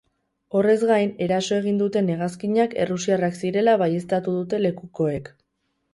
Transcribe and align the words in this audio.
Horrez 0.59 0.77
gain, 0.91 1.11
eraso 1.25 1.59
egin 1.63 1.77
duten 1.83 2.09
hegazkinak 2.13 2.75
errusiarrak 2.85 3.39
zirela 3.43 3.79
baieztatu 3.83 4.35
dute 4.39 4.65
lekukoek. 4.67 5.35